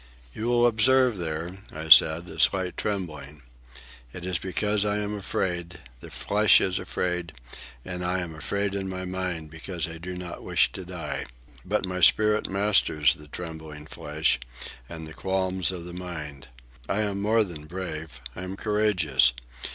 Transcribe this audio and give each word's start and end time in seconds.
"You 0.33 0.45
will 0.47 0.65
observe 0.65 1.19
there," 1.19 1.59
I 1.71 1.89
said, 1.89 2.27
"a 2.27 2.39
slight 2.39 2.75
trembling. 2.75 3.43
It 4.11 4.25
is 4.25 4.39
because 4.39 4.83
I 4.83 4.97
am 4.97 5.13
afraid, 5.13 5.77
the 5.99 6.09
flesh 6.09 6.59
is 6.59 6.79
afraid; 6.79 7.33
and 7.85 8.03
I 8.03 8.17
am 8.17 8.33
afraid 8.33 8.73
in 8.73 8.89
my 8.89 9.05
mind 9.05 9.51
because 9.51 9.87
I 9.87 9.99
do 9.99 10.17
not 10.17 10.41
wish 10.41 10.71
to 10.71 10.85
die. 10.85 11.25
But 11.63 11.85
my 11.85 12.01
spirit 12.01 12.49
masters 12.49 13.13
the 13.13 13.27
trembling 13.27 13.85
flesh 13.85 14.39
and 14.89 15.05
the 15.05 15.13
qualms 15.13 15.71
of 15.71 15.85
the 15.85 15.93
mind. 15.93 16.47
I 16.89 17.01
am 17.01 17.21
more 17.21 17.43
than 17.43 17.67
brave. 17.67 18.19
I 18.35 18.41
am 18.41 18.55
courageous. 18.55 19.33